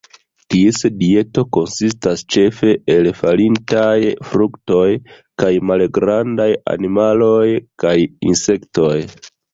Ties 0.51 0.77
dieto 1.01 1.41
konsistas 1.57 2.23
ĉefe 2.35 2.71
el 2.93 3.09
falintaj 3.19 3.93
fruktoj 4.31 4.87
kaj 5.43 5.53
malgrandaj 5.73 6.51
animaloj, 6.75 7.45
kaj 7.85 7.97
insektoj. 8.33 8.93